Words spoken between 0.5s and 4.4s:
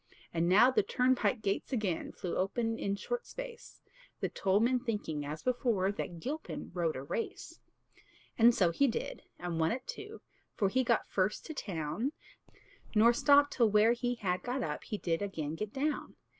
the turnpike gates again Flew open in short space; The